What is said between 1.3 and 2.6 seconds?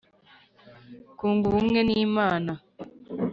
ubumwe n imana